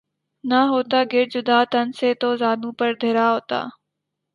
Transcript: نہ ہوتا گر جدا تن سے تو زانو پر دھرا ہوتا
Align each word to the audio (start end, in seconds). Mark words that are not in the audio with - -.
نہ 0.43 0.59
ہوتا 0.71 0.99
گر 1.11 1.25
جدا 1.33 1.59
تن 1.71 1.87
سے 1.99 2.09
تو 2.21 2.29
زانو 2.41 2.69
پر 2.79 2.91
دھرا 3.01 3.27
ہوتا 3.33 3.59